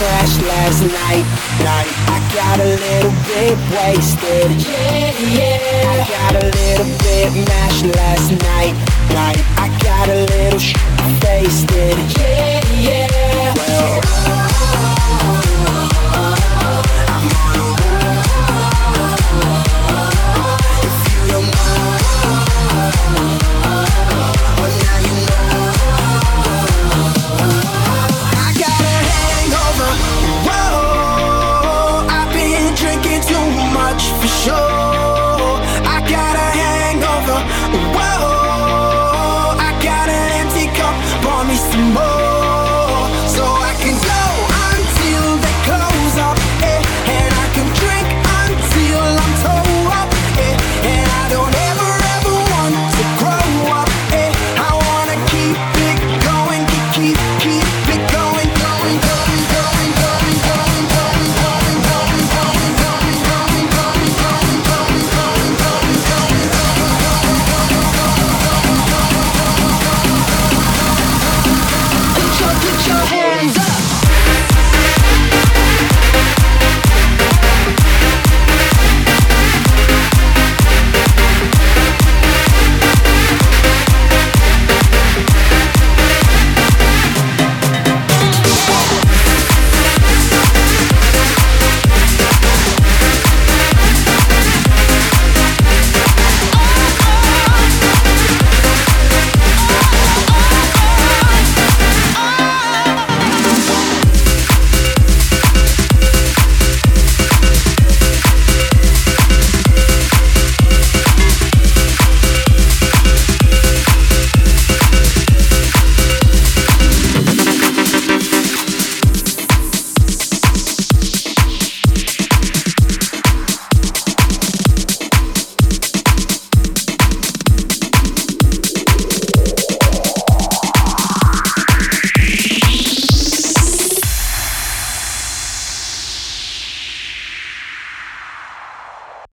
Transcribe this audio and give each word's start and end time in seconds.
little 0.00 0.40
last 0.42 0.82
night. 0.82 1.24
Night. 1.66 1.90
I 2.06 2.18
got 2.34 2.60
a 2.60 2.70
little 2.84 3.14
bit 3.26 3.58
wasted. 3.74 4.50
Yeah, 4.62 5.10
yeah. 5.36 5.92
I 5.92 5.96
got 6.08 6.34
a 6.42 6.46
little 6.46 6.90
bit 7.02 7.30
mashed 7.48 7.84
last 7.96 8.30
night. 8.30 8.74
Night. 9.12 9.42
I 9.58 9.66
got 9.82 10.08
a 10.08 10.20
little 10.32 10.58
sh- 10.58 10.76
wasted. 11.24 11.98
Yeah, 12.18 12.62
yeah. 12.80 13.27
Russian. 41.78 42.07